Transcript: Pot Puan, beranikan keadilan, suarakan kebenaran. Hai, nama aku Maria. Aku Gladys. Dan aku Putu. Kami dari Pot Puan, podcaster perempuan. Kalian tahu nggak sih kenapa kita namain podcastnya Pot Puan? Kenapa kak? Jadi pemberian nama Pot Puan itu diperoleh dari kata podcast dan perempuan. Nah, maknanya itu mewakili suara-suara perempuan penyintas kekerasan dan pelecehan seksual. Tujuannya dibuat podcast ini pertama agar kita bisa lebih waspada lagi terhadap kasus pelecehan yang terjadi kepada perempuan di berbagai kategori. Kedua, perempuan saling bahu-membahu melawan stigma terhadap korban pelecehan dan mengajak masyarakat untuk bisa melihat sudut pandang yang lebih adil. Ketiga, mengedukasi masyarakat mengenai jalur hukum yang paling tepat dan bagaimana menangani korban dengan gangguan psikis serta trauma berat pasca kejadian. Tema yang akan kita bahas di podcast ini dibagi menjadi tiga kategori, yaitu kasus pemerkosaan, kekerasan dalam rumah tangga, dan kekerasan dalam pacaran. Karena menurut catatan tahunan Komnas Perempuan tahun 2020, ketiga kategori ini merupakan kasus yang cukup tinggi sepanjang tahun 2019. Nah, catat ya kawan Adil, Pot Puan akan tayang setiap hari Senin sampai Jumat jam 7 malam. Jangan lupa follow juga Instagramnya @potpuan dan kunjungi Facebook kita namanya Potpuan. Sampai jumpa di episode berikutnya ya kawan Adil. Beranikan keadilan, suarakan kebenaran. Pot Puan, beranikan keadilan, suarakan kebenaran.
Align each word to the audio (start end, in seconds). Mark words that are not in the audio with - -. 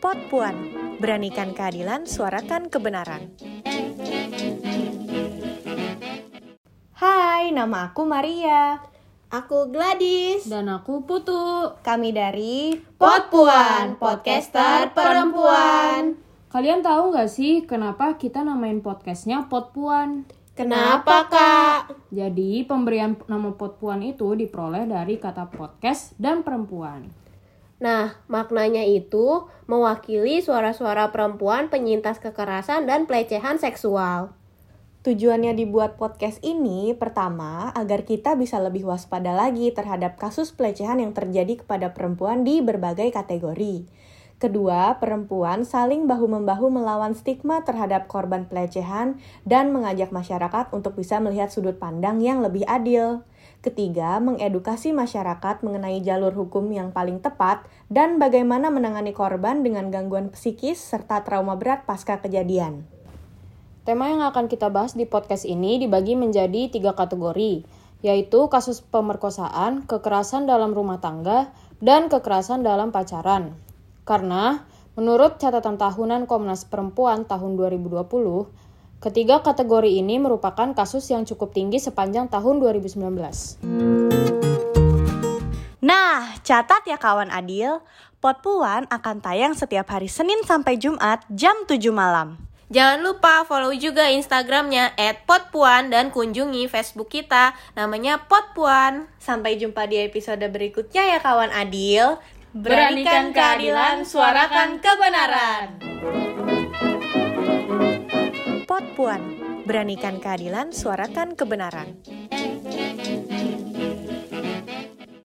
Pot 0.00 0.18
Puan, 0.26 0.56
beranikan 0.98 1.54
keadilan, 1.54 2.02
suarakan 2.02 2.66
kebenaran. 2.66 3.30
Hai, 6.98 7.54
nama 7.54 7.94
aku 7.94 8.02
Maria. 8.02 8.82
Aku 9.30 9.70
Gladys. 9.70 10.50
Dan 10.50 10.66
aku 10.66 11.06
Putu. 11.06 11.70
Kami 11.86 12.10
dari 12.10 12.74
Pot 12.98 13.30
Puan, 13.30 13.94
podcaster 13.94 14.90
perempuan. 14.90 16.18
Kalian 16.50 16.82
tahu 16.82 17.14
nggak 17.14 17.30
sih 17.30 17.62
kenapa 17.62 18.18
kita 18.18 18.42
namain 18.42 18.82
podcastnya 18.82 19.46
Pot 19.46 19.70
Puan? 19.70 20.26
Kenapa 20.58 21.30
kak? 21.30 21.80
Jadi 22.10 22.66
pemberian 22.66 23.14
nama 23.30 23.54
Pot 23.54 23.78
Puan 23.78 24.02
itu 24.02 24.34
diperoleh 24.34 24.90
dari 24.90 25.16
kata 25.16 25.46
podcast 25.48 26.18
dan 26.18 26.42
perempuan. 26.42 27.06
Nah, 27.80 28.18
maknanya 28.28 28.84
itu 28.84 29.48
mewakili 29.64 30.44
suara-suara 30.44 31.08
perempuan 31.14 31.72
penyintas 31.72 32.20
kekerasan 32.20 32.84
dan 32.84 33.08
pelecehan 33.08 33.56
seksual. 33.56 34.36
Tujuannya 35.00 35.56
dibuat 35.56 35.96
podcast 35.96 36.44
ini 36.44 36.92
pertama 36.92 37.72
agar 37.72 38.04
kita 38.04 38.36
bisa 38.36 38.60
lebih 38.60 38.84
waspada 38.84 39.32
lagi 39.32 39.72
terhadap 39.72 40.20
kasus 40.20 40.52
pelecehan 40.52 41.00
yang 41.00 41.16
terjadi 41.16 41.64
kepada 41.64 41.96
perempuan 41.96 42.44
di 42.44 42.60
berbagai 42.60 43.08
kategori. 43.08 43.88
Kedua, 44.40 44.96
perempuan 44.96 45.68
saling 45.68 46.08
bahu-membahu 46.08 46.72
melawan 46.72 47.12
stigma 47.12 47.60
terhadap 47.60 48.08
korban 48.08 48.48
pelecehan 48.48 49.20
dan 49.44 49.68
mengajak 49.68 50.08
masyarakat 50.16 50.72
untuk 50.72 50.96
bisa 50.96 51.20
melihat 51.20 51.52
sudut 51.52 51.76
pandang 51.76 52.24
yang 52.24 52.40
lebih 52.40 52.64
adil. 52.64 53.20
Ketiga, 53.60 54.16
mengedukasi 54.16 54.96
masyarakat 54.96 55.60
mengenai 55.60 56.00
jalur 56.00 56.32
hukum 56.32 56.72
yang 56.72 56.88
paling 56.88 57.20
tepat 57.20 57.68
dan 57.92 58.16
bagaimana 58.16 58.72
menangani 58.72 59.12
korban 59.12 59.60
dengan 59.60 59.92
gangguan 59.92 60.32
psikis 60.32 60.80
serta 60.80 61.20
trauma 61.20 61.60
berat 61.60 61.84
pasca 61.84 62.24
kejadian. 62.24 62.88
Tema 63.84 64.08
yang 64.08 64.24
akan 64.24 64.48
kita 64.48 64.72
bahas 64.72 64.96
di 64.96 65.04
podcast 65.04 65.44
ini 65.44 65.76
dibagi 65.76 66.16
menjadi 66.16 66.72
tiga 66.72 66.96
kategori, 66.96 67.68
yaitu 68.00 68.40
kasus 68.48 68.80
pemerkosaan, 68.80 69.84
kekerasan 69.84 70.48
dalam 70.48 70.72
rumah 70.72 70.96
tangga, 70.96 71.52
dan 71.84 72.08
kekerasan 72.08 72.64
dalam 72.64 72.88
pacaran. 72.88 73.68
Karena 74.04 74.64
menurut 74.96 75.38
catatan 75.40 75.76
tahunan 75.78 76.26
Komnas 76.26 76.66
Perempuan 76.66 77.24
tahun 77.24 77.56
2020, 77.56 79.00
ketiga 79.00 79.40
kategori 79.40 79.88
ini 79.88 80.20
merupakan 80.20 80.72
kasus 80.76 81.08
yang 81.08 81.24
cukup 81.24 81.56
tinggi 81.56 81.80
sepanjang 81.80 82.28
tahun 82.28 82.60
2019. 82.60 83.60
Nah, 85.80 86.36
catat 86.44 86.84
ya 86.84 87.00
kawan 87.00 87.32
Adil, 87.32 87.80
Pot 88.20 88.44
Puan 88.44 88.84
akan 88.92 89.24
tayang 89.24 89.56
setiap 89.56 89.88
hari 89.88 90.12
Senin 90.12 90.44
sampai 90.44 90.76
Jumat 90.76 91.24
jam 91.32 91.56
7 91.64 91.88
malam. 91.88 92.36
Jangan 92.70 93.02
lupa 93.02 93.42
follow 93.50 93.74
juga 93.74 94.06
Instagramnya 94.14 94.94
@potpuan 95.26 95.90
dan 95.90 96.14
kunjungi 96.14 96.70
Facebook 96.70 97.10
kita 97.10 97.50
namanya 97.74 98.22
Potpuan. 98.30 99.10
Sampai 99.18 99.58
jumpa 99.58 99.90
di 99.90 99.98
episode 99.98 100.46
berikutnya 100.46 101.02
ya 101.02 101.18
kawan 101.18 101.50
Adil. 101.50 102.14
Beranikan 102.50 103.30
keadilan, 103.30 104.02
suarakan 104.02 104.82
kebenaran. 104.82 105.78
Pot 108.66 108.82
Puan, 108.98 109.22
beranikan 109.62 110.18
keadilan, 110.18 110.74
suarakan 110.74 111.38
kebenaran. 111.38 112.02